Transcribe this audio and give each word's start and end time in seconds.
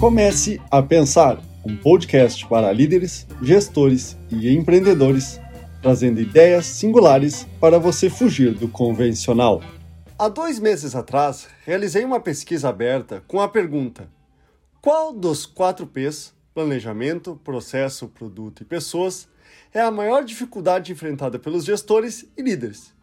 Comece 0.00 0.60
a 0.70 0.82
Pensar, 0.82 1.40
um 1.64 1.76
podcast 1.76 2.46
para 2.46 2.70
líderes, 2.72 3.26
gestores 3.40 4.16
e 4.30 4.50
empreendedores, 4.54 5.40
trazendo 5.80 6.20
ideias 6.20 6.66
singulares 6.66 7.46
para 7.60 7.78
você 7.78 8.10
fugir 8.10 8.54
do 8.54 8.68
convencional. 8.68 9.62
Há 10.18 10.28
dois 10.28 10.58
meses 10.58 10.94
atrás, 10.94 11.48
realizei 11.64 12.04
uma 12.04 12.20
pesquisa 12.20 12.68
aberta 12.68 13.22
com 13.26 13.40
a 13.40 13.48
pergunta: 13.48 14.08
Qual 14.82 15.12
dos 15.12 15.46
quatro 15.46 15.86
P's 15.86 16.34
planejamento, 16.52 17.40
processo, 17.42 18.08
produto 18.08 18.62
e 18.62 18.66
pessoas 18.66 19.28
é 19.72 19.80
a 19.80 19.90
maior 19.90 20.24
dificuldade 20.24 20.92
enfrentada 20.92 21.38
pelos 21.38 21.64
gestores 21.64 22.26
e 22.36 22.42
líderes? 22.42 22.93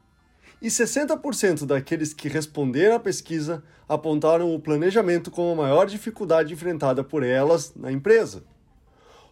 E 0.62 0.68
60% 0.68 1.66
daqueles 1.66 2.14
que 2.14 2.30
responderam 2.30 2.96
à 2.96 3.00
pesquisa 3.00 3.64
apontaram 3.90 4.54
o 4.54 4.60
planejamento 4.60 5.32
como 5.32 5.54
a 5.54 5.64
maior 5.64 5.88
dificuldade 5.88 6.54
enfrentada 6.54 7.04
por 7.04 7.24
elas 7.24 7.74
na 7.76 7.92
empresa. 7.92 8.44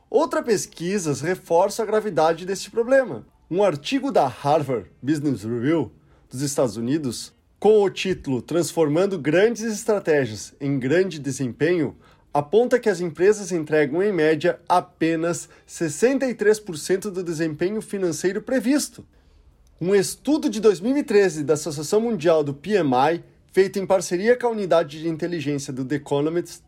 Outra 0.10 0.42
pesquisa 0.42 1.14
reforça 1.24 1.84
a 1.84 1.86
gravidade 1.86 2.48
deste 2.48 2.72
problema. 2.72 3.28
Um 3.50 3.64
artigo 3.64 4.12
da 4.12 4.26
Harvard 4.26 4.90
Business 5.04 5.44
Review 5.44 5.92
dos 6.28 6.42
Estados 6.42 6.78
Unidos, 6.78 7.32
com 7.60 7.84
o 7.84 7.90
título 7.92 8.42
Transformando 8.42 9.20
Grandes 9.20 9.62
Estratégias 9.62 10.56
em 10.60 10.80
Grande 10.80 11.20
Desempenho, 11.20 11.96
aponta 12.34 12.80
que 12.80 12.90
as 12.90 13.02
empresas 13.02 13.52
entregam 13.52 14.02
em 14.02 14.12
média 14.12 14.60
apenas 14.68 15.48
63% 15.68 17.12
do 17.12 17.24
desempenho 17.24 17.84
financeiro 17.84 18.42
previsto. 18.42 19.06
Um 19.82 19.96
estudo 19.96 20.50
de 20.50 20.60
2013 20.60 21.42
da 21.46 21.54
Associação 21.54 22.02
Mundial 22.02 22.44
do 22.44 22.54
PMI, 22.54 23.24
feito 23.54 23.80
em 23.80 23.86
parceria 23.86 24.36
com 24.38 24.48
a 24.48 24.50
unidade 24.50 25.00
de 25.00 25.08
inteligência 25.08 25.72
do 25.72 25.86
The 25.86 25.96
Economist, 25.96 26.62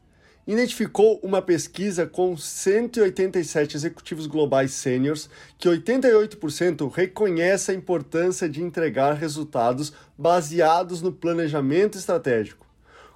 identificou 0.48 1.20
uma 1.22 1.42
pesquisa 1.42 2.08
com 2.08 2.38
187 2.38 3.76
executivos 3.76 4.28
globais 4.28 4.72
sêniores 4.72 5.30
que 5.58 5.68
88% 5.68 6.90
reconhece 6.90 7.72
a 7.72 7.74
importância 7.74 8.48
de 8.48 8.64
entregar 8.64 9.16
resultados 9.16 9.92
baseados 10.18 11.02
no 11.02 11.12
planejamento 11.12 11.98
estratégico. 11.98 12.66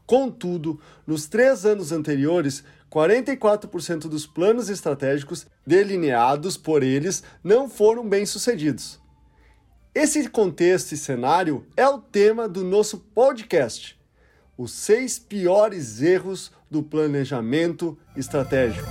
Contudo, 0.06 0.78
nos 1.08 1.26
três 1.26 1.66
anos 1.66 1.94
anteriores, 1.94 2.66
44% 2.92 4.10
dos 4.10 4.28
planos 4.28 4.68
estratégicos 4.68 5.48
delineados 5.66 6.58
por 6.58 6.84
eles 6.84 7.24
não 7.42 7.70
foram 7.70 8.06
bem-sucedidos. 8.06 9.05
Esse 9.96 10.28
contexto 10.28 10.92
e 10.92 10.98
cenário 10.98 11.66
é 11.78 11.88
o 11.88 11.98
tema 11.98 12.50
do 12.50 12.66
nosso 12.66 12.98
podcast: 12.98 13.98
os 14.58 14.74
seis 14.74 15.18
piores 15.18 16.02
erros 16.02 16.52
do 16.70 16.84
planejamento 16.84 17.98
estratégico. 18.14 18.86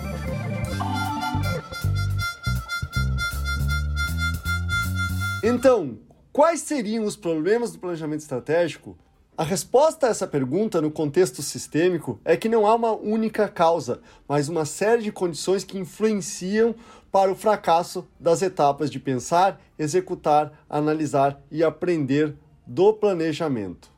Então, 5.43 5.99
quais 6.33 6.61
seriam 6.61 7.05
os 7.05 7.17
problemas 7.17 7.73
do 7.73 7.79
planejamento 7.81 8.21
estratégico? 8.21 8.97
A 9.37 9.43
resposta 9.43 10.07
a 10.07 10.11
essa 10.11 10.29
pergunta 10.29 10.81
no 10.81 10.93
contexto 10.93 11.43
sistêmico 11.43 12.21
é 12.25 12.37
que 12.37 12.49
não 12.49 12.69
há 12.69 12.75
uma 12.77 12.93
única 12.93 13.49
causa, 13.49 14.01
mas 14.29 14.49
uma 14.49 14.65
série 14.65 15.03
de 15.03 15.11
condições 15.11 15.65
que 15.65 15.77
influenciam 15.77 16.73
para 17.11 17.33
o 17.33 17.35
fracasso 17.35 18.07
das 18.19 18.43
etapas 18.43 18.89
de 18.89 19.01
pensar, 19.01 19.61
executar, 19.77 20.53
analisar 20.71 21.43
e 21.51 21.65
aprender 21.65 22.37
do 22.65 22.93
planejamento. 22.93 23.91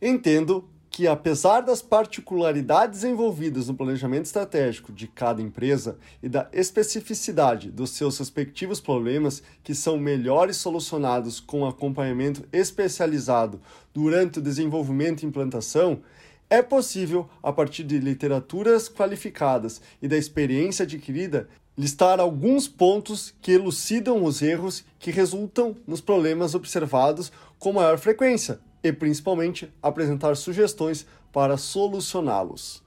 Entendo 0.00 0.64
que, 0.92 1.08
apesar 1.08 1.62
das 1.62 1.80
particularidades 1.80 3.02
envolvidas 3.02 3.66
no 3.66 3.74
planejamento 3.74 4.26
estratégico 4.26 4.92
de 4.92 5.08
cada 5.08 5.40
empresa 5.40 5.96
e 6.22 6.28
da 6.28 6.50
especificidade 6.52 7.70
dos 7.70 7.90
seus 7.90 8.18
respectivos 8.18 8.78
problemas, 8.78 9.42
que 9.64 9.74
são 9.74 9.96
melhores 9.96 10.58
solucionados 10.58 11.40
com 11.40 11.66
acompanhamento 11.66 12.44
especializado 12.52 13.58
durante 13.94 14.38
o 14.38 14.42
desenvolvimento 14.42 15.22
e 15.22 15.26
implantação, 15.26 16.02
é 16.50 16.60
possível, 16.60 17.26
a 17.42 17.50
partir 17.50 17.84
de 17.84 17.98
literaturas 17.98 18.86
qualificadas 18.86 19.80
e 20.02 20.06
da 20.06 20.18
experiência 20.18 20.82
adquirida, 20.82 21.48
listar 21.74 22.20
alguns 22.20 22.68
pontos 22.68 23.34
que 23.40 23.52
elucidam 23.52 24.22
os 24.22 24.42
erros 24.42 24.84
que 24.98 25.10
resultam 25.10 25.74
nos 25.86 26.02
problemas 26.02 26.54
observados 26.54 27.32
com 27.58 27.72
maior 27.72 27.96
frequência 27.96 28.60
e, 28.82 28.92
principalmente, 28.92 29.72
apresentar 29.82 30.36
sugestões 30.36 31.06
para 31.32 31.56
solucioná-los. 31.56 32.82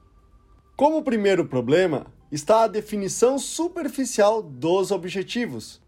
Como 0.75 1.03
primeiro 1.03 1.45
problema 1.45 2.07
está 2.31 2.63
a 2.63 2.67
definição 2.67 3.39
superficial 3.39 4.41
dos 4.41 4.91
objetivos. 4.91 5.81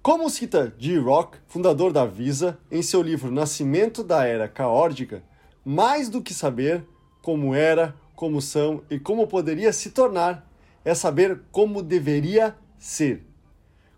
Como 0.00 0.30
cita 0.30 0.72
G. 0.78 0.98
Rock, 0.98 1.38
fundador 1.46 1.92
da 1.92 2.06
Visa, 2.06 2.58
em 2.70 2.82
seu 2.82 3.02
livro 3.02 3.30
Nascimento 3.30 4.04
da 4.04 4.24
Era 4.24 4.48
Caórdica, 4.48 5.22
mais 5.64 6.08
do 6.08 6.22
que 6.22 6.32
saber 6.32 6.84
como 7.20 7.54
era, 7.54 7.94
como 8.14 8.40
são 8.40 8.82
e 8.88 8.98
como 8.98 9.26
poderia 9.26 9.72
se 9.72 9.90
tornar 9.90 10.48
é 10.84 10.94
saber 10.94 11.42
como 11.52 11.82
deveria 11.82 12.56
ser. 12.78 13.26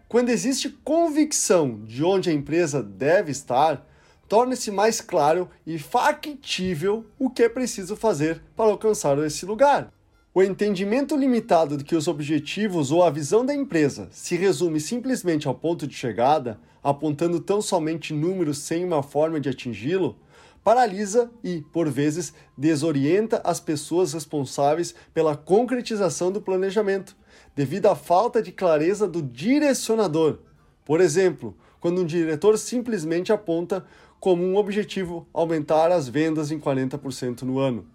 Quando 0.08 0.30
existe 0.30 0.68
convicção 0.68 1.84
de 1.84 2.02
onde 2.02 2.30
a 2.30 2.32
empresa 2.32 2.82
deve 2.82 3.30
estar, 3.30 3.86
torna-se 4.30 4.70
mais 4.70 5.00
claro 5.00 5.50
e 5.66 5.76
factível 5.76 7.04
o 7.18 7.28
que 7.28 7.42
é 7.42 7.48
preciso 7.48 7.96
fazer 7.96 8.40
para 8.54 8.70
alcançar 8.70 9.18
esse 9.18 9.44
lugar. 9.44 9.92
O 10.32 10.40
entendimento 10.40 11.16
limitado 11.16 11.76
de 11.76 11.82
que 11.82 11.96
os 11.96 12.06
objetivos 12.06 12.92
ou 12.92 13.02
a 13.02 13.10
visão 13.10 13.44
da 13.44 13.52
empresa 13.52 14.08
se 14.12 14.36
resume 14.36 14.78
simplesmente 14.78 15.48
ao 15.48 15.54
ponto 15.56 15.84
de 15.84 15.96
chegada, 15.96 16.60
apontando 16.80 17.40
tão 17.40 17.60
somente 17.60 18.14
números 18.14 18.58
sem 18.58 18.84
uma 18.84 19.02
forma 19.02 19.40
de 19.40 19.48
atingi-lo, 19.48 20.16
paralisa 20.62 21.28
e, 21.42 21.62
por 21.72 21.90
vezes, 21.90 22.32
desorienta 22.56 23.40
as 23.42 23.58
pessoas 23.58 24.12
responsáveis 24.12 24.94
pela 25.12 25.36
concretização 25.36 26.30
do 26.30 26.40
planejamento, 26.40 27.16
devido 27.56 27.86
à 27.86 27.96
falta 27.96 28.40
de 28.40 28.52
clareza 28.52 29.08
do 29.08 29.20
direcionador. 29.20 30.38
Por 30.84 31.00
exemplo, 31.00 31.56
quando 31.80 32.02
um 32.02 32.06
diretor 32.06 32.58
simplesmente 32.58 33.32
aponta 33.32 33.84
como 34.20 34.44
um 34.44 34.56
objetivo 34.56 35.26
aumentar 35.32 35.90
as 35.90 36.08
vendas 36.08 36.50
em 36.50 36.60
40% 36.60 37.42
no 37.42 37.58
ano, 37.58 37.86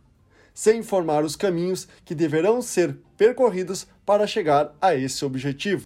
sem 0.53 0.79
informar 0.79 1.23
os 1.23 1.35
caminhos 1.35 1.87
que 2.03 2.15
deverão 2.15 2.61
ser 2.61 2.97
percorridos 3.15 3.87
para 4.05 4.25
chegar 4.25 4.75
a 4.81 4.95
esse 4.95 5.23
objetivo. 5.23 5.85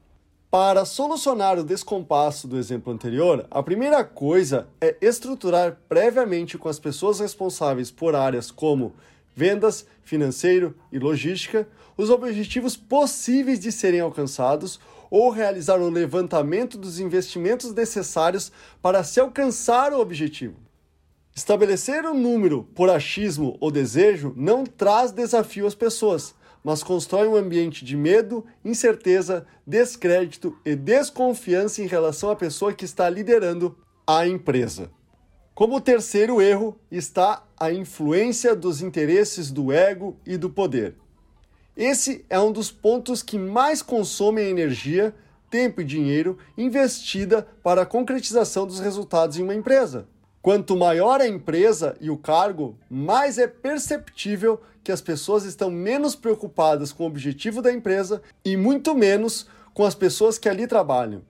Para 0.49 0.83
solucionar 0.83 1.59
o 1.59 1.63
descompasso 1.63 2.47
do 2.47 2.57
exemplo 2.57 2.91
anterior, 2.91 3.45
a 3.51 3.61
primeira 3.61 4.03
coisa 4.03 4.67
é 4.81 4.95
estruturar 4.99 5.77
previamente 5.87 6.57
com 6.57 6.67
as 6.67 6.79
pessoas 6.79 7.19
responsáveis 7.19 7.91
por 7.91 8.15
áreas 8.15 8.49
como 8.49 8.95
vendas, 9.35 9.85
financeiro 10.01 10.75
e 10.91 10.97
logística 10.97 11.67
os 11.95 12.09
objetivos 12.09 12.75
possíveis 12.75 13.59
de 13.59 13.71
serem 13.71 13.99
alcançados 13.99 14.79
ou 15.09 15.29
realizar 15.29 15.79
o 15.79 15.89
levantamento 15.89 16.77
dos 16.77 16.99
investimentos 16.99 17.73
necessários 17.73 18.51
para 18.81 19.03
se 19.03 19.19
alcançar 19.19 19.93
o 19.93 19.99
objetivo. 19.99 20.55
Estabelecer 21.35 22.05
um 22.05 22.19
número 22.19 22.63
por 22.75 22.89
achismo 22.89 23.57
ou 23.59 23.71
desejo 23.71 24.33
não 24.35 24.65
traz 24.65 25.11
desafio 25.11 25.65
às 25.65 25.75
pessoas, 25.75 26.35
mas 26.63 26.83
constrói 26.83 27.27
um 27.27 27.35
ambiente 27.35 27.85
de 27.85 27.95
medo, 27.95 28.45
incerteza, 28.63 29.45
descrédito 29.65 30.57
e 30.65 30.75
desconfiança 30.75 31.81
em 31.81 31.87
relação 31.87 32.29
à 32.29 32.35
pessoa 32.35 32.73
que 32.73 32.83
está 32.83 33.09
liderando 33.09 33.77
a 34.05 34.27
empresa. 34.27 34.91
Como 35.55 35.81
terceiro 35.81 36.41
erro 36.41 36.77
está 36.89 37.43
a 37.59 37.71
influência 37.71 38.55
dos 38.55 38.81
interesses 38.81 39.51
do 39.51 39.71
ego 39.71 40.17
e 40.25 40.37
do 40.37 40.49
poder. 40.49 40.95
Esse 41.79 42.25
é 42.29 42.37
um 42.37 42.51
dos 42.51 42.69
pontos 42.69 43.23
que 43.23 43.39
mais 43.39 43.81
consomem 43.81 44.49
energia, 44.49 45.15
tempo 45.49 45.79
e 45.79 45.85
dinheiro 45.85 46.37
investida 46.57 47.47
para 47.63 47.83
a 47.83 47.85
concretização 47.85 48.67
dos 48.67 48.81
resultados 48.81 49.37
em 49.37 49.43
uma 49.43 49.55
empresa. 49.55 50.05
Quanto 50.41 50.75
maior 50.75 51.21
a 51.21 51.27
empresa 51.27 51.95
e 52.01 52.09
o 52.09 52.17
cargo, 52.17 52.77
mais 52.89 53.37
é 53.37 53.47
perceptível 53.47 54.59
que 54.83 54.91
as 54.91 54.99
pessoas 54.99 55.45
estão 55.45 55.71
menos 55.71 56.17
preocupadas 56.17 56.91
com 56.91 57.05
o 57.05 57.07
objetivo 57.07 57.61
da 57.61 57.71
empresa 57.71 58.21
e 58.43 58.57
muito 58.57 58.93
menos 58.93 59.47
com 59.73 59.85
as 59.85 59.95
pessoas 59.95 60.37
que 60.37 60.49
ali 60.49 60.67
trabalham, 60.67 61.21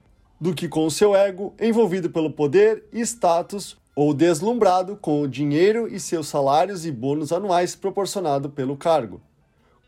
do 0.42 0.56
que 0.56 0.68
com 0.68 0.84
o 0.84 0.90
seu 0.90 1.16
ego 1.16 1.54
envolvido 1.62 2.10
pelo 2.10 2.31
poder 2.31 2.86
e 2.92 3.02
status 3.02 3.78
ou 3.95 4.16
deslumbrado 4.16 4.95
com 4.95 5.22
o 5.22 5.28
dinheiro 5.28 5.88
e 5.88 6.00
seus 6.00 6.28
salários 6.28 6.88
e 6.88 6.92
bônus 6.92 7.31
anuais 7.31 7.75
proporcionado 7.75 8.50
pelo 8.50 8.75
cargo. 8.75 9.22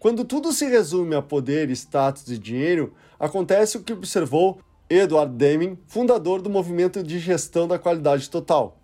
Quando 0.01 0.25
tudo 0.25 0.51
se 0.51 0.65
resume 0.65 1.15
a 1.15 1.21
poder, 1.21 1.69
status 1.69 2.27
e 2.27 2.37
dinheiro, 2.37 2.93
acontece 3.17 3.77
o 3.77 3.83
que 3.83 3.93
observou 3.93 4.59
Edward 4.89 5.33
Deming, 5.33 5.77
fundador 5.87 6.41
do 6.41 6.49
movimento 6.49 7.01
de 7.01 7.19
gestão 7.19 7.65
da 7.65 7.79
qualidade 7.79 8.29
total 8.29 8.81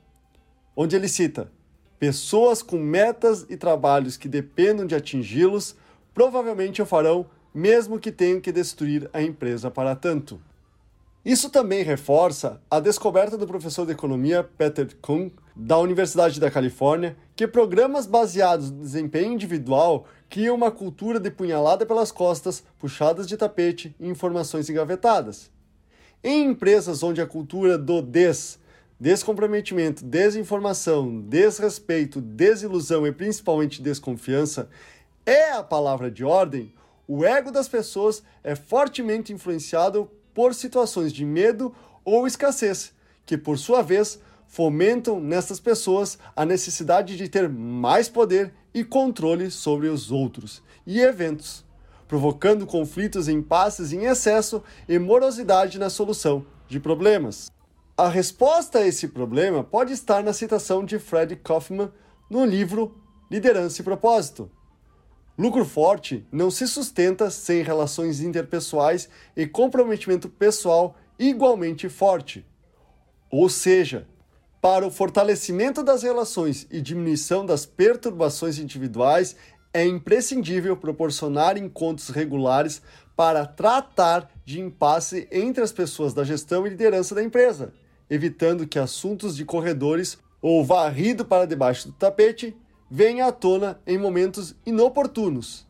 onde 0.78 0.96
ele 0.96 1.10
cita: 1.10 1.52
pessoas 1.98 2.62
com 2.62 2.78
metas 2.78 3.48
e 3.50 3.58
trabalhos 3.58 4.16
que 4.16 4.30
dependam 4.30 4.86
de 4.86 4.94
atingi-los 4.94 5.76
provavelmente 6.14 6.82
o 6.82 6.86
farão, 6.86 7.26
mesmo 7.54 8.00
que 8.00 8.12
tenham 8.12 8.40
que 8.40 8.52
destruir 8.52 9.10
a 9.12 9.22
empresa 9.22 9.72
para 9.72 9.96
tanto. 9.96 10.40
Isso 11.26 11.50
também 11.50 11.84
reforça 11.84 12.62
a 12.72 12.80
descoberta 12.80 13.38
do 13.38 13.46
professor 13.46 13.86
de 13.86 13.92
economia 13.92 14.44
Peter 14.44 14.96
Kuhn, 15.02 15.30
da 15.56 15.78
Universidade 15.78 16.40
da 16.40 16.50
Califórnia, 16.50 17.18
que 17.36 17.48
programas 17.48 18.08
baseados 18.08 18.72
no 18.72 18.82
desempenho 18.82 19.34
individual 19.34 20.06
criam 20.30 20.56
uma 20.56 20.72
cultura 20.72 21.20
de 21.20 21.32
punhalada 21.32 21.86
pelas 21.86 22.12
costas, 22.12 22.64
puxadas 22.78 23.28
de 23.28 23.38
tapete 23.38 23.96
e 24.00 24.08
informações 24.08 24.70
engavetadas. 24.70 25.50
Em 26.24 26.46
empresas 26.46 27.04
onde 27.04 27.22
a 27.22 27.28
cultura 27.28 27.78
do 27.78 28.02
des, 28.02 28.60
descomprometimento, 29.00 30.04
desinformação, 30.04 31.22
desrespeito, 31.22 32.20
desilusão 32.20 33.06
e 33.06 33.12
principalmente 33.12 33.82
desconfiança 33.82 34.70
é 35.26 35.52
a 35.52 35.64
palavra 35.64 36.10
de 36.10 36.24
ordem, 36.24 36.74
o 37.08 37.24
ego 37.24 37.52
das 37.52 37.68
pessoas 37.68 38.24
é 38.44 38.56
fortemente 38.56 39.32
influenciado 39.32 40.10
por 40.34 40.54
situações 40.54 41.14
de 41.14 41.24
medo 41.24 41.74
ou 42.04 42.28
escassez, 42.28 42.94
que 43.26 43.38
por 43.38 43.58
sua 43.58 43.82
vez 43.82 44.20
fomentam 44.48 45.20
nessas 45.20 45.60
pessoas 45.60 46.18
a 46.36 46.46
necessidade 46.46 47.16
de 47.18 47.28
ter 47.28 47.50
mais 47.50 48.10
poder 48.10 48.54
e 48.74 48.84
controle 48.84 49.52
sobre 49.52 49.88
os 49.88 50.12
outros 50.12 50.64
e 50.86 51.00
eventos, 51.00 51.66
provocando 52.08 52.66
conflitos, 52.66 53.28
impasses 53.28 53.92
em 53.92 54.06
excesso 54.06 54.64
e 54.88 54.98
morosidade 54.98 55.78
na 55.78 55.90
solução 55.90 56.46
de 56.68 56.80
problemas. 56.80 57.52
A 57.98 58.08
resposta 58.08 58.80
a 58.80 58.88
esse 58.88 59.08
problema 59.08 59.64
pode 59.64 59.94
estar 59.94 60.24
na 60.24 60.34
citação 60.34 60.86
de 60.86 61.00
Fred 61.00 61.36
Kaufman 61.38 61.92
no 62.30 62.46
livro 62.46 62.96
Liderança 63.30 63.82
e 63.82 63.84
Propósito, 63.84 64.50
Lucro 65.38 65.64
forte 65.64 66.26
não 66.32 66.50
se 66.50 66.68
sustenta 66.68 67.30
sem 67.30 67.62
relações 67.62 68.22
interpessoais 68.22 69.08
e 69.36 69.46
comprometimento 69.46 70.28
pessoal 70.28 70.98
igualmente 71.20 71.88
forte. 71.88 72.44
Ou 73.30 73.48
seja, 73.48 74.08
para 74.62 74.86
o 74.86 74.92
fortalecimento 74.92 75.84
das 75.84 76.04
relações 76.04 76.68
e 76.72 76.82
diminuição 76.82 77.46
das 77.46 77.66
perturbações 77.66 78.58
individuais, 78.58 79.36
é 79.74 79.86
imprescindível 79.86 80.76
proporcionar 80.76 81.58
encontros 81.58 82.10
regulares 82.10 82.82
para 83.16 83.46
tratar 83.46 84.30
de 84.46 84.60
impasse 84.60 85.28
entre 85.32 85.64
as 85.64 85.72
pessoas 85.72 86.14
da 86.14 86.24
gestão 86.24 86.66
e 86.66 86.70
liderança 86.70 87.14
da 87.14 87.24
empresa, 87.24 87.74
evitando 88.10 88.68
que 88.68 88.80
assuntos 88.80 89.36
de 89.36 89.46
corredores 89.46 90.18
ou 90.42 90.64
varrido 90.64 91.26
para 91.26 91.46
debaixo 91.46 91.90
do 91.90 91.94
tapete 91.94 92.56
venha 92.90 93.28
à 93.28 93.32
tona 93.32 93.80
em 93.86 93.98
momentos 93.98 94.56
inoportunos. 94.66 95.68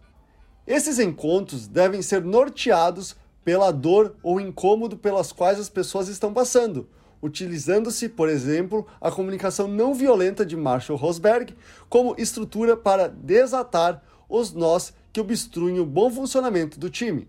Esses 0.65 0.99
encontros 0.99 1.67
devem 1.67 2.01
ser 2.01 2.23
norteados 2.23 3.15
pela 3.43 3.71
dor 3.71 4.15
ou 4.21 4.41
incômodo 4.41 4.97
pelas 4.97 5.31
quais 5.31 5.59
as 5.59 5.69
pessoas 5.69 6.09
estão 6.09 6.33
passando, 6.33 6.89
utilizando-se, 7.21 8.09
por 8.09 8.29
exemplo, 8.29 8.85
a 9.01 9.11
comunicação 9.11 9.67
não 9.67 9.93
violenta 9.93 10.45
de 10.45 10.55
Marshall 10.55 10.97
Rosberg 10.97 11.55
como 11.89 12.15
estrutura 12.17 12.77
para 12.77 13.07
desatar 13.07 14.03
os 14.29 14.53
nós 14.53 14.93
que 15.11 15.21
obstruem 15.21 15.79
o 15.79 15.85
bom 15.85 16.11
funcionamento 16.11 16.79
do 16.79 16.89
time. 16.89 17.27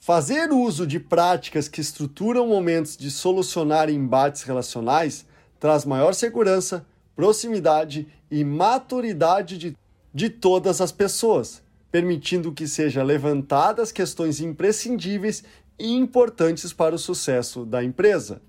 Fazer 0.00 0.52
uso 0.52 0.86
de 0.86 1.00
práticas 1.00 1.66
que 1.68 1.80
estruturam 1.80 2.46
momentos 2.46 2.96
de 2.96 3.10
solucionar 3.10 3.88
embates 3.88 4.42
relacionais 4.42 5.24
traz 5.58 5.84
maior 5.84 6.14
segurança, 6.14 6.84
proximidade 7.16 8.06
e 8.30 8.44
maturidade 8.44 9.56
de, 9.56 9.76
de 10.12 10.28
todas 10.28 10.80
as 10.80 10.92
pessoas, 10.92 11.62
permitindo 11.90 12.52
que 12.52 12.68
sejam 12.68 13.04
levantadas 13.04 13.92
questões 13.92 14.40
imprescindíveis 14.40 15.42
e 15.78 15.92
importantes 15.92 16.72
para 16.72 16.94
o 16.94 16.98
sucesso 16.98 17.64
da 17.64 17.82
empresa. 17.82 18.42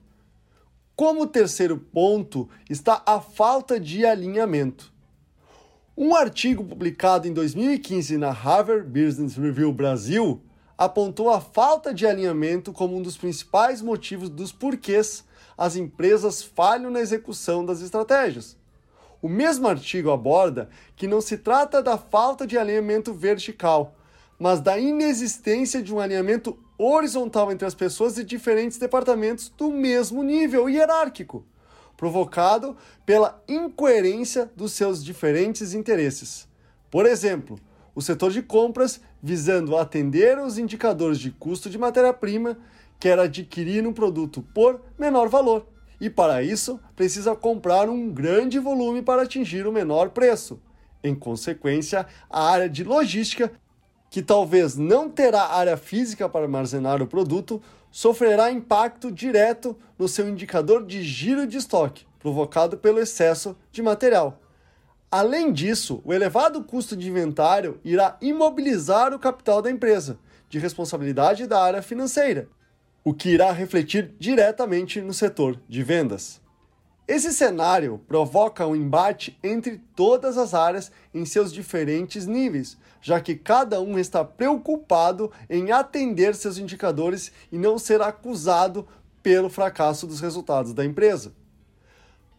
Como 0.95 1.27
terceiro 1.27 1.77
ponto 1.77 2.47
está 2.69 3.03
a 3.05 3.19
falta 3.19 3.77
de 3.77 4.05
alinhamento. 4.05 4.93
Um 5.97 6.15
artigo 6.15 6.63
publicado 6.63 7.27
em 7.27 7.33
2015 7.33 8.17
na 8.17 8.31
Harvard 8.31 8.87
Business 8.87 9.35
Review 9.35 9.73
Brasil 9.73 10.41
apontou 10.77 11.29
a 11.29 11.41
falta 11.41 11.93
de 11.93 12.07
alinhamento 12.07 12.71
como 12.71 12.95
um 12.95 13.01
dos 13.01 13.17
principais 13.17 13.81
motivos 13.81 14.29
dos 14.29 14.53
porquês 14.53 15.25
as 15.57 15.75
empresas 15.75 16.41
falham 16.41 16.89
na 16.89 17.01
execução 17.01 17.65
das 17.65 17.81
estratégias. 17.81 18.55
O 19.21 19.27
mesmo 19.27 19.67
artigo 19.67 20.11
aborda 20.11 20.69
que 20.95 21.07
não 21.07 21.19
se 21.19 21.37
trata 21.37 21.83
da 21.83 21.97
falta 21.97 22.47
de 22.47 22.57
alinhamento 22.57 23.13
vertical, 23.13 23.95
mas 24.39 24.61
da 24.61 24.79
inexistência 24.79 25.83
de 25.83 25.93
um 25.93 25.99
alinhamento 25.99 26.57
horizontal 26.77 27.51
entre 27.51 27.65
as 27.65 27.73
pessoas 27.73 28.15
de 28.15 28.23
diferentes 28.23 28.77
departamentos 28.77 29.51
do 29.57 29.71
mesmo 29.71 30.23
nível 30.23 30.69
hierárquico, 30.69 31.45
provocado 31.95 32.75
pela 33.05 33.41
incoerência 33.47 34.51
dos 34.55 34.73
seus 34.73 35.03
diferentes 35.03 35.73
interesses. 35.73 36.47
Por 36.91 37.05
exemplo, 37.05 37.59
o 37.93 38.01
setor 38.01 38.31
de 38.31 38.41
compras 38.41 38.99
visando 39.23 39.77
atender 39.77 40.37
os 40.37 40.57
indicadores 40.57 41.19
de 41.19 41.31
custo 41.31 41.69
de 41.69 41.77
matéria-prima 41.77 42.57
quer 42.99 43.17
adquirir 43.19 43.87
um 43.87 43.93
produto 43.93 44.45
por 44.53 44.81
menor 44.97 45.29
valor 45.29 45.67
e, 45.99 46.09
para 46.09 46.43
isso, 46.43 46.79
precisa 46.95 47.35
comprar 47.35 47.89
um 47.89 48.11
grande 48.11 48.59
volume 48.59 49.01
para 49.01 49.21
atingir 49.21 49.65
o 49.65 49.71
menor 49.71 50.09
preço. 50.09 50.61
Em 51.03 51.15
consequência, 51.15 52.05
a 52.29 52.49
área 52.49 52.69
de 52.69 52.83
logística, 52.83 53.51
que 54.09 54.21
talvez 54.21 54.75
não 54.75 55.09
terá 55.09 55.47
área 55.47 55.77
física 55.77 56.29
para 56.29 56.45
armazenar 56.45 57.01
o 57.01 57.07
produto, 57.07 57.61
sofrerá 57.91 58.51
impacto 58.51 59.11
direto 59.11 59.77
no 59.97 60.07
seu 60.07 60.27
indicador 60.27 60.85
de 60.85 61.01
giro 61.01 61.47
de 61.47 61.57
estoque, 61.57 62.05
provocado 62.19 62.77
pelo 62.77 62.99
excesso 62.99 63.55
de 63.71 63.81
material. 63.81 64.41
Além 65.11 65.53
disso, 65.53 66.01
o 66.03 66.13
elevado 66.13 66.63
custo 66.63 66.95
de 66.95 67.07
inventário 67.07 67.79
irá 67.83 68.17
imobilizar 68.21 69.13
o 69.13 69.19
capital 69.19 69.61
da 69.61 69.71
empresa, 69.71 70.19
de 70.49 70.59
responsabilidade 70.59 71.47
da 71.47 71.61
área 71.61 71.81
financeira, 71.81 72.49
o 73.03 73.13
que 73.13 73.29
irá 73.29 73.51
refletir 73.51 74.13
diretamente 74.19 74.99
no 74.99 75.13
setor 75.13 75.59
de 75.69 75.83
vendas. 75.83 76.41
Esse 77.07 77.31
cenário 77.31 78.01
provoca 78.07 78.65
um 78.65 78.75
embate 78.75 79.37
entre 79.43 79.77
todas 79.95 80.37
as 80.37 80.53
áreas 80.53 80.91
em 81.13 81.23
seus 81.23 81.53
diferentes 81.53 82.25
níveis, 82.25 82.77
já 83.05 83.21
que 83.21 83.35
cada 83.35 83.79
um 83.79 83.99
está 83.99 84.25
preocupado 84.25 85.31
em 85.47 85.71
atender 85.71 86.33
seus 86.33 86.57
indicadores 86.57 87.31
e 87.51 87.57
não 87.59 87.77
ser 87.77 88.01
acusado 88.01 88.87
pelo 89.21 89.47
fracasso 89.47 90.07
dos 90.07 90.19
resultados 90.19 90.73
da 90.73 90.83
empresa. 90.83 91.31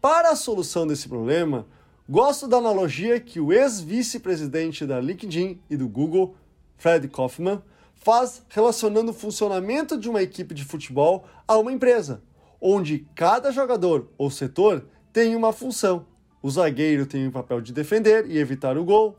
Para 0.01 0.31
a 0.31 0.35
solução 0.35 0.85
desse 0.85 1.07
problema, 1.07 1.65
gosto 2.09 2.49
da 2.49 2.57
analogia 2.57 3.17
que 3.17 3.39
o 3.39 3.53
ex-vice-presidente 3.53 4.85
da 4.85 4.99
LinkedIn 4.99 5.61
e 5.69 5.77
do 5.77 5.87
Google, 5.87 6.35
Fred 6.75 7.07
Kaufman, 7.07 7.63
faz 7.95 8.43
relacionando 8.49 9.11
o 9.11 9.15
funcionamento 9.15 9.97
de 9.97 10.09
uma 10.09 10.21
equipe 10.21 10.53
de 10.53 10.65
futebol 10.65 11.23
a 11.47 11.57
uma 11.57 11.71
empresa, 11.71 12.21
onde 12.59 13.07
cada 13.15 13.53
jogador 13.53 14.11
ou 14.17 14.29
setor 14.29 14.85
tem 15.13 15.33
uma 15.33 15.53
função. 15.53 16.05
O 16.43 16.51
zagueiro 16.51 17.05
tem 17.05 17.25
o 17.25 17.31
papel 17.31 17.61
de 17.61 17.71
defender 17.71 18.29
e 18.29 18.37
evitar 18.37 18.77
o 18.77 18.83
gol, 18.83 19.17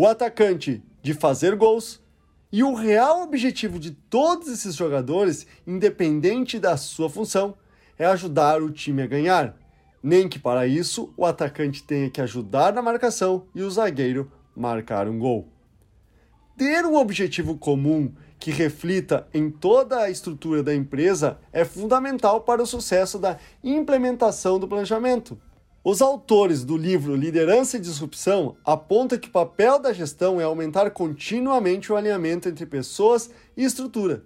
o 0.00 0.06
atacante 0.06 0.80
de 1.02 1.12
fazer 1.12 1.56
gols, 1.56 2.00
e 2.52 2.62
o 2.62 2.72
real 2.72 3.20
objetivo 3.20 3.80
de 3.80 3.90
todos 3.90 4.46
esses 4.46 4.76
jogadores, 4.76 5.44
independente 5.66 6.60
da 6.60 6.76
sua 6.76 7.10
função, 7.10 7.56
é 7.98 8.06
ajudar 8.06 8.62
o 8.62 8.70
time 8.70 9.02
a 9.02 9.08
ganhar. 9.08 9.56
Nem 10.00 10.28
que 10.28 10.38
para 10.38 10.68
isso 10.68 11.12
o 11.16 11.26
atacante 11.26 11.82
tenha 11.82 12.08
que 12.08 12.20
ajudar 12.20 12.72
na 12.72 12.80
marcação 12.80 13.48
e 13.52 13.60
o 13.60 13.68
zagueiro 13.68 14.30
marcar 14.54 15.08
um 15.08 15.18
gol. 15.18 15.48
Ter 16.56 16.86
um 16.86 16.94
objetivo 16.94 17.58
comum 17.58 18.14
que 18.38 18.52
reflita 18.52 19.26
em 19.34 19.50
toda 19.50 19.98
a 19.98 20.08
estrutura 20.08 20.62
da 20.62 20.72
empresa 20.72 21.40
é 21.52 21.64
fundamental 21.64 22.42
para 22.42 22.62
o 22.62 22.66
sucesso 22.66 23.18
da 23.18 23.36
implementação 23.64 24.60
do 24.60 24.68
planejamento. 24.68 25.36
Os 25.90 26.02
autores 26.02 26.64
do 26.64 26.76
livro 26.76 27.16
Liderança 27.16 27.78
e 27.78 27.80
Disrupção 27.80 28.58
apontam 28.62 29.18
que 29.18 29.28
o 29.28 29.32
papel 29.32 29.78
da 29.78 29.90
gestão 29.90 30.38
é 30.38 30.44
aumentar 30.44 30.90
continuamente 30.90 31.90
o 31.90 31.96
alinhamento 31.96 32.46
entre 32.46 32.66
pessoas 32.66 33.30
e 33.56 33.64
estrutura. 33.64 34.22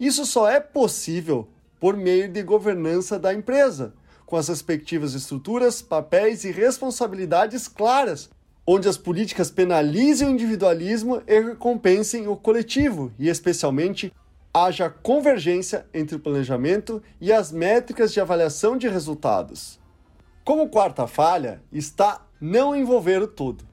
Isso 0.00 0.26
só 0.26 0.50
é 0.50 0.58
possível 0.58 1.46
por 1.78 1.96
meio 1.96 2.28
de 2.28 2.42
governança 2.42 3.20
da 3.20 3.32
empresa, 3.32 3.94
com 4.26 4.34
as 4.34 4.48
respectivas 4.48 5.14
estruturas, 5.14 5.80
papéis 5.80 6.42
e 6.42 6.50
responsabilidades 6.50 7.68
claras, 7.68 8.28
onde 8.66 8.88
as 8.88 8.98
políticas 8.98 9.48
penalizem 9.48 10.26
o 10.26 10.32
individualismo 10.32 11.22
e 11.24 11.40
recompensem 11.40 12.26
o 12.26 12.34
coletivo, 12.34 13.12
e 13.16 13.28
especialmente 13.28 14.12
haja 14.52 14.90
convergência 14.90 15.86
entre 15.94 16.16
o 16.16 16.18
planejamento 16.20 17.00
e 17.20 17.32
as 17.32 17.52
métricas 17.52 18.12
de 18.12 18.20
avaliação 18.20 18.76
de 18.76 18.88
resultados. 18.88 19.85
Como 20.46 20.68
quarta 20.68 21.08
falha 21.08 21.60
está 21.72 22.24
não 22.40 22.76
envolver 22.76 23.20
o 23.20 23.26
todo. 23.26 23.66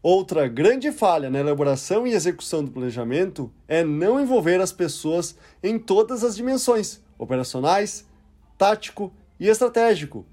Outra 0.00 0.46
grande 0.46 0.92
falha 0.92 1.28
na 1.28 1.40
elaboração 1.40 2.06
e 2.06 2.12
execução 2.12 2.62
do 2.62 2.70
planejamento 2.70 3.52
é 3.66 3.82
não 3.82 4.20
envolver 4.20 4.60
as 4.60 4.70
pessoas 4.70 5.34
em 5.60 5.80
todas 5.80 6.22
as 6.22 6.36
dimensões 6.36 7.00
operacionais, 7.18 8.06
tático 8.56 9.12
e 9.40 9.48
estratégico 9.48 10.24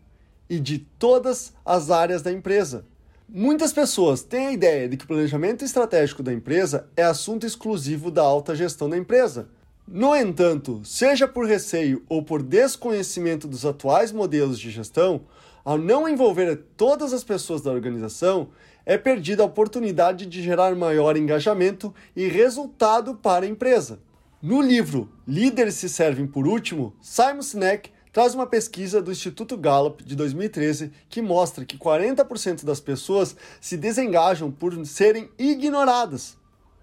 e 0.47 0.59
de 0.59 0.77
todas 0.77 1.55
as 1.65 1.89
áreas 1.89 2.21
da 2.21 2.31
empresa. 2.31 2.85
Muitas 3.27 3.73
pessoas 3.73 4.21
têm 4.21 4.45
a 4.45 4.51
ideia 4.51 4.87
de 4.87 4.95
que 4.95 5.05
o 5.05 5.07
planejamento 5.07 5.65
estratégico 5.65 6.21
da 6.21 6.31
empresa 6.31 6.87
é 6.95 7.01
assunto 7.01 7.47
exclusivo 7.47 8.11
da 8.11 8.21
alta 8.21 8.53
gestão 8.55 8.87
da 8.87 8.95
empresa. 8.95 9.49
No 9.87 10.15
entanto, 10.15 10.81
seja 10.85 11.27
por 11.27 11.47
receio 11.47 12.03
ou 12.07 12.21
por 12.21 12.43
desconhecimento 12.43 13.47
dos 13.47 13.65
atuais 13.65 14.11
modelos 14.11 14.59
de 14.59 14.69
gestão, 14.69 15.21
ao 15.69 15.77
não 15.77 16.09
envolver 16.09 16.63
todas 16.75 17.13
as 17.13 17.23
pessoas 17.23 17.61
da 17.61 17.71
organização, 17.71 18.49
é 18.87 18.97
perdida 18.97 19.43
a 19.43 19.45
oportunidade 19.45 20.25
de 20.25 20.41
gerar 20.41 20.73
maior 20.75 21.15
engajamento 21.15 21.93
e 22.15 22.27
resultado 22.27 23.13
para 23.13 23.45
a 23.45 23.47
empresa. 23.47 23.99
No 24.41 24.63
livro 24.63 25.11
Líderes 25.27 25.75
se 25.75 25.87
servem 25.87 26.25
por 26.25 26.47
último, 26.47 26.95
Simon 26.99 27.43
Sinek 27.43 27.91
traz 28.11 28.33
uma 28.33 28.47
pesquisa 28.47 28.99
do 28.99 29.11
Instituto 29.11 29.55
Gallup 29.55 30.03
de 30.03 30.15
2013 30.15 30.91
que 31.07 31.21
mostra 31.21 31.63
que 31.63 31.77
40% 31.77 32.65
das 32.65 32.79
pessoas 32.79 33.35
se 33.61 33.77
desengajam 33.77 34.49
por 34.49 34.73
serem 34.87 35.29
ignoradas. 35.37 36.35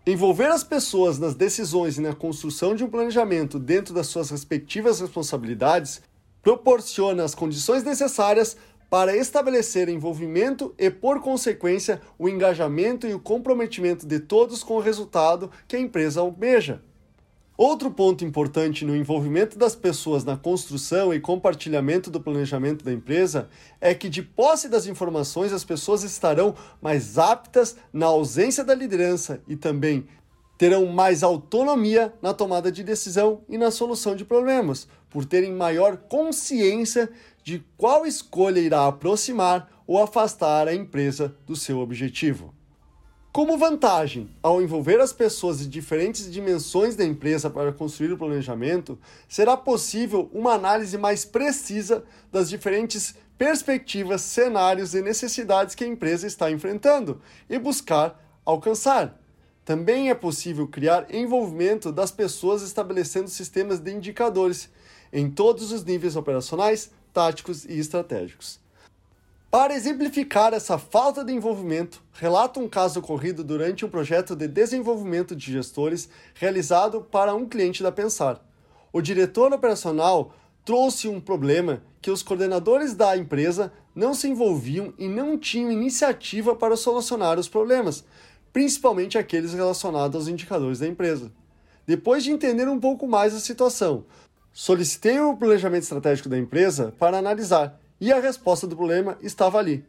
Envolver 0.06 0.46
as 0.46 0.62
pessoas 0.62 1.18
nas 1.18 1.34
decisões 1.34 1.98
e 1.98 2.00
na 2.00 2.14
construção 2.14 2.76
de 2.76 2.84
um 2.84 2.88
planejamento 2.88 3.58
dentro 3.58 3.92
das 3.92 4.06
suas 4.06 4.30
respectivas 4.30 5.00
responsabilidades 5.00 6.00
proporciona 6.46 7.24
as 7.24 7.34
condições 7.34 7.82
necessárias 7.82 8.56
para 8.88 9.16
estabelecer 9.16 9.88
envolvimento 9.88 10.74
e, 10.78 10.90
por 10.90 11.20
consequência, 11.20 12.00
o 12.18 12.28
engajamento 12.28 13.06
e 13.06 13.14
o 13.14 13.20
comprometimento 13.20 14.06
de 14.06 14.20
todos 14.20 14.62
com 14.62 14.74
o 14.74 14.80
resultado 14.80 15.50
que 15.66 15.76
a 15.76 15.80
empresa 15.80 16.20
almeja. 16.20 16.82
Outro 17.58 17.90
ponto 17.90 18.22
importante 18.22 18.84
no 18.84 18.94
envolvimento 18.94 19.58
das 19.58 19.74
pessoas 19.74 20.24
na 20.24 20.36
construção 20.36 21.14
e 21.14 21.18
compartilhamento 21.18 22.10
do 22.10 22.20
planejamento 22.20 22.84
da 22.84 22.92
empresa 22.92 23.48
é 23.80 23.94
que, 23.94 24.10
de 24.10 24.22
posse 24.22 24.68
das 24.68 24.86
informações, 24.86 25.54
as 25.54 25.64
pessoas 25.64 26.02
estarão 26.02 26.54
mais 26.82 27.16
aptas 27.16 27.76
na 27.90 28.06
ausência 28.06 28.62
da 28.62 28.74
liderança 28.74 29.40
e 29.48 29.56
também 29.56 30.06
terão 30.58 30.84
mais 30.86 31.22
autonomia 31.22 32.12
na 32.20 32.34
tomada 32.34 32.70
de 32.70 32.84
decisão 32.84 33.40
e 33.48 33.56
na 33.56 33.70
solução 33.70 34.14
de 34.14 34.24
problemas, 34.24 34.86
por 35.10 35.25
terem 35.25 35.52
maior 35.52 35.96
consciência 35.96 37.10
de 37.42 37.64
qual 37.76 38.06
escolha 38.06 38.60
irá 38.60 38.86
aproximar 38.86 39.70
ou 39.86 40.02
afastar 40.02 40.66
a 40.66 40.75
empresa 40.75 41.36
do 41.46 41.54
seu 41.54 41.78
objetivo. 41.78 42.52
Como 43.32 43.58
vantagem, 43.58 44.30
ao 44.42 44.62
envolver 44.62 44.98
as 44.98 45.12
pessoas 45.12 45.58
de 45.58 45.68
diferentes 45.68 46.32
dimensões 46.32 46.96
da 46.96 47.04
empresa 47.04 47.50
para 47.50 47.70
construir 47.70 48.10
o 48.10 48.16
planejamento, 48.16 48.98
será 49.28 49.56
possível 49.56 50.30
uma 50.32 50.54
análise 50.54 50.96
mais 50.96 51.25
precisa 51.26 52.02
das 52.32 52.48
diferentes 52.48 53.14
perspectivas, 53.36 54.22
cenários 54.22 54.94
e 54.94 55.02
necessidades 55.02 55.75
que 55.75 55.84
a 55.84 55.86
empresa 55.86 56.26
está 56.26 56.50
enfrentando 56.50 57.20
e 57.48 57.58
buscar 57.58 58.18
alcançar. 58.42 59.20
Também 59.66 60.08
é 60.08 60.14
possível 60.14 60.66
criar 60.66 61.12
envolvimento 61.14 61.92
das 61.92 62.10
pessoas 62.10 62.62
estabelecendo 62.62 63.28
sistemas 63.28 63.80
de 63.80 63.92
indicadores 63.92 64.70
em 65.16 65.30
todos 65.30 65.73
os 65.73 65.82
níveis 65.82 66.14
operacionais, 66.14 66.90
táticos 67.11 67.64
e 67.64 67.78
estratégicos. 67.78 68.61
Para 69.50 69.75
exemplificar 69.75 70.52
essa 70.52 70.76
falta 70.76 71.25
de 71.25 71.32
envolvimento, 71.32 72.02
relata 72.12 72.61
um 72.61 72.68
caso 72.68 73.00
ocorrido 73.00 73.42
durante 73.42 73.82
um 73.82 73.88
projeto 73.88 74.37
de 74.37 74.46
desenvolvimento 74.46 75.35
de 75.35 75.50
gestores 75.50 76.06
realizado 76.35 77.00
para 77.00 77.35
um 77.35 77.49
cliente 77.49 77.82
da 77.82 77.90
Pensar. 77.90 78.46
O 78.92 79.00
diretor 79.00 79.54
operacional 79.54 80.35
trouxe 80.66 81.08
um 81.08 81.18
problema 81.18 81.82
que 82.02 82.11
os 82.11 82.23
coordenadores 82.23 82.92
da 82.92 83.16
empresa 83.16 83.73
não 83.94 84.12
se 84.12 84.28
envolviam 84.28 84.92
e 84.99 85.08
não 85.08 85.38
tinham 85.38 85.73
iniciativa 85.73 86.54
para 86.54 86.76
solucionar 86.76 87.38
os 87.38 87.49
problemas, 87.49 88.04
principalmente 88.52 89.16
aqueles 89.16 89.54
relacionados 89.54 90.14
aos 90.14 90.28
indicadores 90.28 90.80
da 90.80 90.87
empresa. 90.87 91.32
Depois 91.87 92.25
de 92.25 92.32
entender 92.32 92.68
um 92.68 92.80
pouco 92.80 93.06
mais 93.06 93.32
a 93.32 93.40
situação, 93.40 94.04
Solicitei 94.58 95.20
o 95.20 95.36
planejamento 95.36 95.82
estratégico 95.82 96.30
da 96.30 96.38
empresa 96.38 96.94
para 96.98 97.18
analisar 97.18 97.78
e 98.00 98.10
a 98.10 98.18
resposta 98.18 98.66
do 98.66 98.75
problema 98.75 99.18
estava 99.20 99.58
ali. 99.58 99.84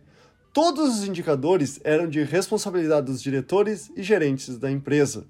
Todos 0.52 0.98
os 0.98 1.08
indicadores 1.08 1.80
eram 1.86 2.10
de 2.10 2.22
responsabilidade 2.22 3.06
dos 3.06 3.22
diretores 3.22 3.90
e 3.96 4.04
gerentes 4.04 4.58
da 4.58 4.70
empresa. 4.70 5.26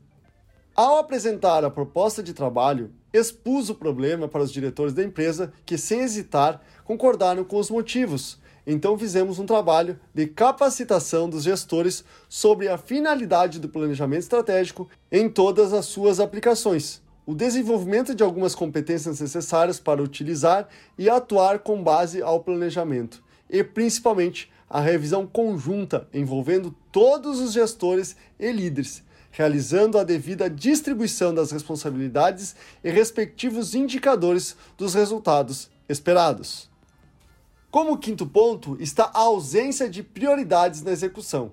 Ao 0.75 0.98
apresentar 0.98 1.63
a 1.63 1.70
proposta 1.70 2.24
de 2.24 2.34
trabalho, 2.34 2.89
expus 3.13 3.70
o 3.70 3.75
problema 3.75 4.27
para 4.27 4.41
os 4.41 4.51
diretores 4.51 4.91
da 4.91 5.03
empresa 5.03 5.53
que, 5.67 5.77
sem 5.77 6.00
hesitar, 6.00 6.60
concordaram 6.84 7.44
com 7.44 7.58
os 7.58 7.70
motivos. 7.70 8.39
Então, 8.65 8.98
fizemos 8.98 9.38
um 9.38 9.46
trabalho 9.46 10.00
de 10.15 10.25
capacitação 10.25 11.29
dos 11.29 11.44
gestores 11.44 12.03
sobre 12.27 12.70
a 12.70 12.75
finalidade 12.75 13.60
do 13.60 13.70
planejamento 13.70 14.24
estratégico 14.24 14.89
em 15.12 15.29
todas 15.29 15.74
as 15.74 15.86
suas 15.86 16.20
aplicações 16.20 17.06
o 17.27 17.36
desenvolvimento 17.36 18.15
de 18.15 18.24
algumas 18.24 18.55
competências 18.55 19.19
necessárias 19.19 19.81
para 19.81 20.01
utilizar 20.01 20.69
e 20.98 21.10
atuar 21.10 21.60
com 21.60 21.84
base 21.84 22.22
ao 22.22 22.39
planejamento, 22.39 23.22
e 23.50 23.62
principalmente 23.65 24.50
a 24.69 24.79
revisão 24.79 25.27
conjunta 25.27 26.07
envolvendo 26.13 26.74
todos 26.89 27.41
os 27.41 27.51
gestores 27.51 28.15
e 28.39 28.50
líderes, 28.50 29.03
realizando 29.29 30.00
a 30.00 30.05
devida 30.05 30.50
distribuição 30.50 31.34
das 31.34 31.51
responsabilidades 31.51 32.55
e 32.81 32.89
respectivos 32.89 33.75
indicadores 33.75 34.55
dos 34.77 34.93
resultados 34.93 35.69
esperados. 35.89 36.69
Como 37.69 37.98
quinto 37.98 38.25
ponto 38.25 38.77
está 38.79 39.12
a 39.13 39.19
ausência 39.19 39.89
de 39.89 40.01
prioridades 40.01 40.81
na 40.81 40.91
execução. 40.91 41.51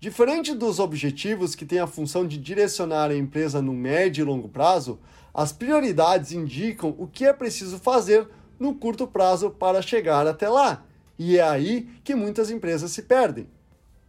Diferente 0.00 0.54
dos 0.54 0.78
objetivos 0.78 1.56
que 1.56 1.66
têm 1.66 1.80
a 1.80 1.86
função 1.86 2.24
de 2.24 2.38
direcionar 2.38 3.10
a 3.10 3.16
empresa 3.16 3.60
no 3.60 3.72
médio 3.72 4.22
e 4.22 4.24
longo 4.24 4.48
prazo, 4.48 5.00
as 5.34 5.52
prioridades 5.52 6.30
indicam 6.30 6.94
o 6.96 7.08
que 7.08 7.24
é 7.24 7.32
preciso 7.32 7.80
fazer 7.80 8.28
no 8.60 8.76
curto 8.76 9.08
prazo 9.08 9.50
para 9.50 9.82
chegar 9.82 10.24
até 10.24 10.48
lá. 10.48 10.84
E 11.18 11.36
é 11.36 11.42
aí 11.42 11.88
que 12.04 12.14
muitas 12.14 12.48
empresas 12.48 12.92
se 12.92 13.02
perdem. 13.02 13.48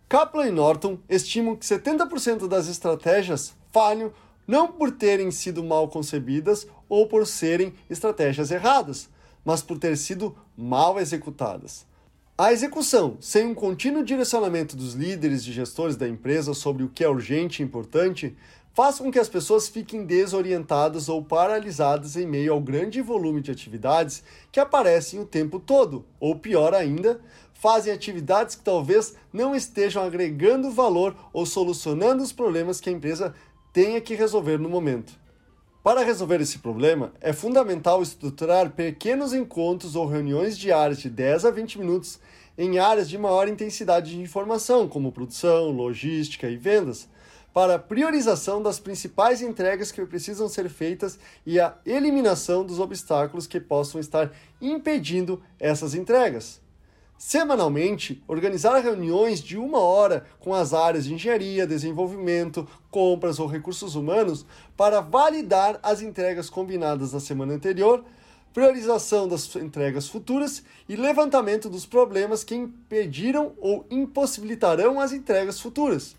Kaplan 0.07 0.47
e 0.47 0.51
Norton 0.51 0.99
estimam 1.09 1.55
que 1.55 1.65
70% 1.65 2.47
das 2.47 2.67
estratégias 2.67 3.55
falham 3.71 4.11
não 4.47 4.71
por 4.71 4.91
terem 4.91 5.31
sido 5.31 5.63
mal 5.63 5.87
concebidas 5.87 6.67
ou 6.87 7.07
por 7.07 7.25
serem 7.25 7.73
estratégias 7.89 8.51
erradas, 8.51 9.09
mas 9.43 9.63
por 9.63 9.79
ter 9.79 9.97
sido 9.97 10.35
mal 10.55 10.99
executadas. 10.99 11.88
A 12.39 12.53
execução, 12.53 13.17
sem 13.19 13.45
um 13.45 13.53
contínuo 13.53 14.01
direcionamento 14.01 14.73
dos 14.73 14.93
líderes 14.93 15.41
e 15.41 15.51
gestores 15.51 15.97
da 15.97 16.07
empresa 16.07 16.53
sobre 16.53 16.83
o 16.83 16.87
que 16.87 17.03
é 17.03 17.09
urgente 17.09 17.61
e 17.61 17.65
importante, 17.65 18.33
faz 18.73 18.97
com 18.97 19.11
que 19.11 19.19
as 19.19 19.27
pessoas 19.27 19.67
fiquem 19.67 20.05
desorientadas 20.05 21.09
ou 21.09 21.21
paralisadas 21.21 22.15
em 22.15 22.25
meio 22.25 22.53
ao 22.53 22.61
grande 22.61 23.01
volume 23.01 23.41
de 23.41 23.51
atividades 23.51 24.23
que 24.53 24.59
aparecem 24.61 25.19
o 25.19 25.25
tempo 25.25 25.59
todo, 25.59 26.05
ou 26.17 26.33
pior 26.33 26.73
ainda, 26.73 27.19
fazem 27.53 27.91
atividades 27.91 28.55
que 28.55 28.63
talvez 28.63 29.15
não 29.33 29.53
estejam 29.53 30.01
agregando 30.01 30.71
valor 30.71 31.13
ou 31.33 31.45
solucionando 31.45 32.23
os 32.23 32.31
problemas 32.31 32.79
que 32.79 32.89
a 32.89 32.93
empresa 32.93 33.35
tenha 33.73 33.99
que 33.99 34.15
resolver 34.15 34.57
no 34.57 34.69
momento. 34.69 35.18
Para 35.89 36.03
resolver 36.03 36.39
esse 36.39 36.59
problema, 36.59 37.11
é 37.19 37.33
fundamental 37.33 38.03
estruturar 38.03 38.69
pequenos 38.69 39.33
encontros 39.33 39.95
ou 39.95 40.05
reuniões 40.05 40.55
diárias 40.55 40.99
de 40.99 41.09
10 41.09 41.45
a 41.45 41.49
20 41.49 41.79
minutos 41.79 42.19
em 42.55 42.77
áreas 42.77 43.09
de 43.09 43.17
maior 43.17 43.47
intensidade 43.47 44.11
de 44.11 44.21
informação, 44.21 44.87
como 44.87 45.11
produção, 45.11 45.71
logística 45.71 46.47
e 46.47 46.55
vendas, 46.55 47.09
para 47.51 47.79
priorização 47.79 48.61
das 48.61 48.79
principais 48.79 49.41
entregas 49.41 49.91
que 49.91 50.05
precisam 50.05 50.47
ser 50.47 50.69
feitas 50.69 51.17
e 51.43 51.59
a 51.59 51.75
eliminação 51.83 52.63
dos 52.63 52.79
obstáculos 52.79 53.47
que 53.47 53.59
possam 53.59 53.99
estar 53.99 54.31
impedindo 54.61 55.41
essas 55.59 55.95
entregas. 55.95 56.61
Semanalmente, 57.19 58.23
organizar 58.29 58.79
reuniões 58.79 59.41
de 59.41 59.57
uma 59.57 59.79
hora 59.79 60.25
com 60.39 60.53
as 60.53 60.73
áreas 60.73 61.03
de 61.03 61.13
engenharia, 61.13 61.67
desenvolvimento, 61.67 62.65
compras 62.89 63.39
ou 63.39 63.45
recursos 63.45 63.93
humanos 63.93 64.45
para 64.77 65.01
validar 65.01 65.77
as 65.83 66.01
entregas 66.01 66.49
combinadas 66.49 67.11
da 67.11 67.19
semana 67.19 67.53
anterior, 67.53 68.05
priorização 68.53 69.27
das 69.27 69.53
entregas 69.57 70.07
futuras 70.07 70.63
e 70.87 70.95
levantamento 70.95 71.69
dos 71.69 71.85
problemas 71.85 72.45
que 72.45 72.55
impediram 72.55 73.51
ou 73.59 73.85
impossibilitarão 73.91 74.97
as 74.97 75.11
entregas 75.11 75.59
futuras. 75.59 76.15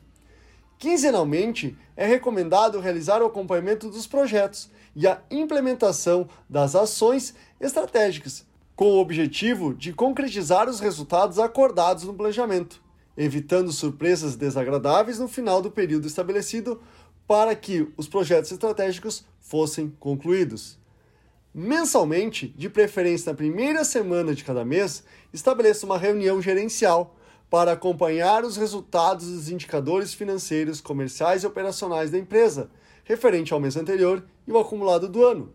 Quinzenalmente, 0.79 1.79
é 1.97 2.07
recomendado 2.07 2.79
realizar 2.79 3.23
o 3.23 3.27
acompanhamento 3.27 3.89
dos 3.89 4.07
projetos 4.07 4.71
e 4.95 5.07
a 5.09 5.23
implementação 5.31 6.29
das 6.47 6.75
ações 6.75 7.35
estratégicas 7.59 8.50
com 8.81 8.93
o 8.93 8.99
objetivo 8.99 9.75
de 9.75 9.93
concretizar 9.93 10.67
os 10.67 10.81
resultados 10.81 11.39
acordados 11.39 12.05
no 12.05 12.15
planejamento. 12.15 12.81
evitando 13.15 13.71
surpresas 13.71 14.37
desagradáveis 14.37 15.19
no 15.19 15.29
final 15.29 15.61
do 15.61 15.71
período 15.71 16.07
estabelecido 16.07 16.81
para 17.29 17.55
que 17.55 17.87
os 17.95 18.09
projetos 18.09 18.51
estratégicos 18.51 19.23
fossem 19.39 19.93
concluídos. 20.01 20.79
Mensalmente, 21.53 22.49
de 22.57 22.71
preferência 22.71 23.31
na 23.31 23.37
primeira 23.37 23.85
semana 23.85 24.35
de 24.35 24.43
cada 24.43 24.65
mês, 24.65 25.05
estabeleça 25.31 25.85
uma 25.85 25.99
reunião 25.99 26.41
gerencial 26.41 27.15
para 27.51 27.73
acompanhar 27.73 28.45
os 28.45 28.57
resultados 28.57 29.27
dos 29.27 29.51
indicadores 29.51 30.15
financeiros, 30.15 30.81
comerciais 30.81 31.43
e 31.43 31.47
operacionais 31.47 32.11
da 32.11 32.17
empresa, 32.17 32.71
referente 33.05 33.53
ao 33.53 33.61
mês 33.61 33.77
anterior 33.77 34.25
e 34.47 34.53
o 34.53 34.59
acumulado 34.59 35.07
do 35.07 35.23
ano. 35.23 35.53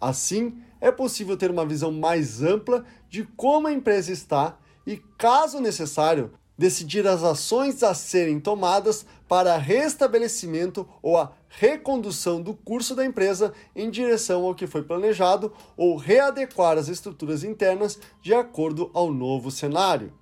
Assim, 0.00 0.58
é 0.84 0.92
possível 0.92 1.34
ter 1.34 1.50
uma 1.50 1.64
visão 1.64 1.90
mais 1.90 2.42
ampla 2.42 2.84
de 3.08 3.24
como 3.38 3.66
a 3.66 3.72
empresa 3.72 4.12
está 4.12 4.58
e, 4.86 4.98
caso 5.16 5.58
necessário, 5.58 6.32
decidir 6.58 7.06
as 7.06 7.24
ações 7.24 7.82
a 7.82 7.94
serem 7.94 8.38
tomadas 8.38 9.06
para 9.26 9.56
restabelecimento 9.56 10.86
ou 11.00 11.16
a 11.16 11.32
recondução 11.48 12.42
do 12.42 12.52
curso 12.52 12.94
da 12.94 13.02
empresa 13.02 13.54
em 13.74 13.88
direção 13.88 14.44
ao 14.44 14.54
que 14.54 14.66
foi 14.66 14.82
planejado 14.82 15.54
ou 15.74 15.96
readequar 15.96 16.76
as 16.76 16.88
estruturas 16.88 17.44
internas 17.44 17.98
de 18.20 18.34
acordo 18.34 18.90
ao 18.92 19.10
novo 19.10 19.50
cenário. 19.50 20.12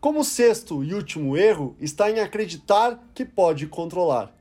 Como 0.00 0.24
sexto 0.24 0.82
e 0.82 0.92
último 0.92 1.36
erro 1.36 1.76
está 1.78 2.10
em 2.10 2.18
acreditar 2.18 3.00
que 3.14 3.24
pode 3.24 3.68
controlar. 3.68 4.34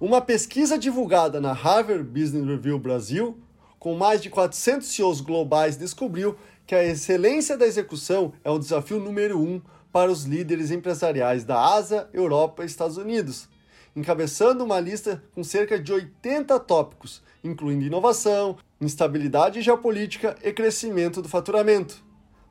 Uma 0.00 0.20
pesquisa 0.20 0.76
divulgada 0.76 1.40
na 1.40 1.52
Harvard 1.52 2.02
Business 2.02 2.44
Review 2.44 2.76
Brasil, 2.76 3.38
com 3.80 3.94
mais 3.94 4.20
de 4.20 4.28
400 4.28 4.86
CEOs 4.86 5.22
globais, 5.22 5.78
descobriu 5.78 6.36
que 6.66 6.74
a 6.74 6.84
excelência 6.84 7.56
da 7.56 7.66
execução 7.66 8.34
é 8.44 8.50
o 8.50 8.58
desafio 8.58 9.00
número 9.00 9.40
um 9.40 9.60
para 9.90 10.12
os 10.12 10.24
líderes 10.24 10.70
empresariais 10.70 11.44
da 11.44 11.58
Ásia, 11.58 12.06
Europa 12.12 12.62
e 12.62 12.66
Estados 12.66 12.98
Unidos, 12.98 13.48
encabeçando 13.96 14.62
uma 14.62 14.78
lista 14.78 15.24
com 15.34 15.42
cerca 15.42 15.80
de 15.80 15.92
80 15.94 16.60
tópicos, 16.60 17.22
incluindo 17.42 17.86
inovação, 17.86 18.58
instabilidade 18.78 19.62
geopolítica 19.62 20.36
e 20.44 20.52
crescimento 20.52 21.22
do 21.22 21.28
faturamento. 21.28 22.04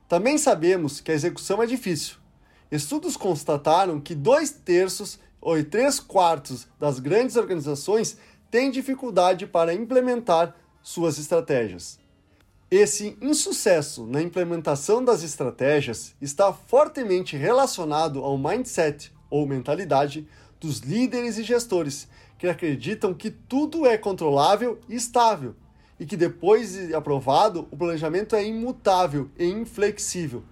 Também 0.07 0.35
sabemos 0.35 0.99
que 0.99 1.11
a 1.11 1.15
execução 1.15 1.61
é 1.61 1.67
difícil. 1.67 2.15
Estudos 2.71 3.15
constataram 3.15 4.01
que 4.01 4.15
dois 4.15 4.49
terços 4.49 5.19
ou 5.39 5.63
três 5.63 5.99
quartos 5.99 6.67
das 6.79 6.99
grandes 6.99 7.35
organizações 7.35 8.17
têm 8.49 8.71
dificuldade 8.71 9.45
para 9.45 9.75
implementar 9.75 10.55
suas 10.81 11.17
estratégias. 11.17 11.99
Esse 12.71 13.17
insucesso 13.19 14.05
na 14.05 14.21
implementação 14.21 15.03
das 15.03 15.23
estratégias 15.23 16.15
está 16.21 16.53
fortemente 16.53 17.35
relacionado 17.35 18.23
ao 18.23 18.37
mindset 18.37 19.11
ou 19.29 19.47
mentalidade 19.47 20.27
dos 20.59 20.79
líderes 20.79 21.37
e 21.37 21.43
gestores, 21.43 22.07
que 22.37 22.47
acreditam 22.47 23.13
que 23.13 23.31
tudo 23.31 23.87
é 23.87 23.97
controlável 23.97 24.79
e 24.87 24.95
estável, 24.95 25.55
e 25.99 26.05
que 26.05 26.15
depois 26.15 26.73
de 26.73 26.93
aprovado, 26.93 27.67
o 27.71 27.77
planejamento 27.77 28.35
é 28.35 28.45
imutável 28.45 29.29
e 29.37 29.45
inflexível. 29.45 30.43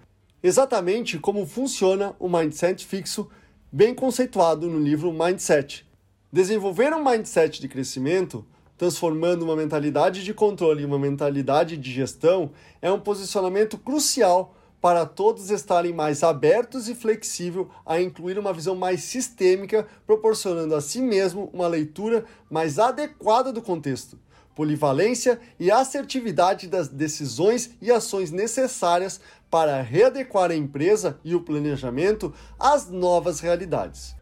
Exatamente 0.42 1.18
como 1.18 1.46
funciona 1.46 2.14
o 2.18 2.28
mindset 2.28 2.84
fixo, 2.84 3.28
bem 3.70 3.94
conceituado 3.94 4.68
no 4.68 4.78
livro 4.78 5.12
Mindset. 5.12 5.86
Desenvolver 6.32 6.92
um 6.92 7.02
mindset 7.02 7.60
de 7.60 7.68
crescimento 7.68 8.44
transformando 8.78 9.42
uma 9.44 9.56
mentalidade 9.56 10.22
de 10.22 10.32
controle 10.32 10.84
em 10.84 10.86
uma 10.86 10.98
mentalidade 10.98 11.76
de 11.76 11.92
gestão, 11.92 12.52
é 12.80 12.90
um 12.90 13.00
posicionamento 13.00 13.76
crucial 13.76 14.54
para 14.80 15.04
todos 15.04 15.50
estarem 15.50 15.92
mais 15.92 16.22
abertos 16.22 16.88
e 16.88 16.94
flexíveis 16.94 17.66
a 17.84 18.00
incluir 18.00 18.38
uma 18.38 18.52
visão 18.52 18.76
mais 18.76 19.02
sistêmica, 19.02 19.88
proporcionando 20.06 20.76
a 20.76 20.80
si 20.80 21.02
mesmo 21.02 21.50
uma 21.52 21.66
leitura 21.66 22.24
mais 22.48 22.78
adequada 22.78 23.52
do 23.52 23.60
contexto, 23.60 24.16
polivalência 24.54 25.40
e 25.58 25.68
assertividade 25.68 26.68
das 26.68 26.86
decisões 26.86 27.70
e 27.82 27.90
ações 27.90 28.30
necessárias 28.30 29.20
para 29.50 29.82
readequar 29.82 30.52
a 30.52 30.56
empresa 30.56 31.18
e 31.24 31.34
o 31.34 31.40
planejamento 31.40 32.32
às 32.56 32.88
novas 32.88 33.40
realidades. 33.40 34.14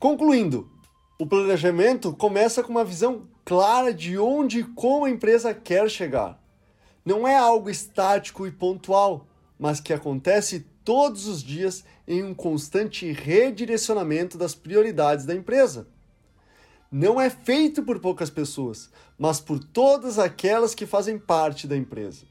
Concluindo, 0.00 0.68
o 1.20 1.26
planejamento 1.26 2.12
começa 2.12 2.62
com 2.62 2.70
uma 2.70 2.84
visão 2.84 3.28
clara 3.48 3.94
de 3.94 4.18
onde 4.18 4.58
e 4.58 4.62
como 4.62 5.06
a 5.06 5.10
empresa 5.10 5.54
quer 5.54 5.88
chegar. 5.88 6.38
Não 7.02 7.26
é 7.26 7.34
algo 7.34 7.70
estático 7.70 8.46
e 8.46 8.52
pontual, 8.52 9.26
mas 9.58 9.80
que 9.80 9.94
acontece 9.94 10.66
todos 10.84 11.26
os 11.26 11.42
dias 11.42 11.82
em 12.06 12.22
um 12.22 12.34
constante 12.34 13.10
redirecionamento 13.10 14.36
das 14.36 14.54
prioridades 14.54 15.24
da 15.24 15.34
empresa. 15.34 15.88
Não 16.92 17.18
é 17.18 17.30
feito 17.30 17.82
por 17.82 17.98
poucas 18.00 18.28
pessoas, 18.28 18.90
mas 19.18 19.40
por 19.40 19.64
todas 19.64 20.18
aquelas 20.18 20.74
que 20.74 20.84
fazem 20.84 21.18
parte 21.18 21.66
da 21.66 21.74
empresa. 21.74 22.26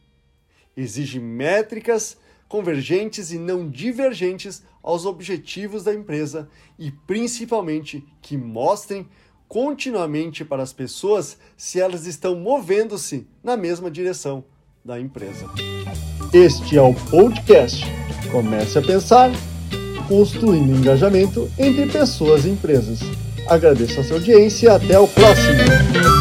Exige 0.76 1.20
métricas, 1.20 2.16
convergentes 2.48 3.32
e 3.32 3.40
não 3.40 3.68
divergentes 3.68 4.62
aos 4.84 5.04
objetivos 5.04 5.84
da 5.84 5.96
empresa 5.96 6.48
e 6.78 6.92
principalmente 6.92 8.08
que 8.22 8.38
mostrem 8.38 9.10
continuamente 9.48 10.44
para 10.44 10.64
as 10.64 10.74
pessoas 10.74 11.38
se 11.56 11.80
elas 11.80 12.06
estão 12.06 12.36
movendo-se 12.36 13.28
na 13.44 13.56
mesma 13.56 13.90
direção 13.90 14.44
da 14.84 15.00
empresa. 15.00 15.46
Este 16.34 16.78
é 16.78 16.82
o 16.82 16.94
podcast 16.94 17.86
Comece 18.32 18.78
a 18.78 18.82
Pensar, 18.82 19.32
construindo 20.08 20.78
engajamento 20.78 21.50
entre 21.58 21.88
pessoas 21.88 22.46
e 22.46 22.50
empresas. 22.50 23.00
Agradeço 23.48 24.00
a 24.00 24.04
sua 24.04 24.18
audiência 24.18 24.68
e 24.68 24.70
até 24.70 25.00
o 25.00 25.08
próximo. 25.08 26.17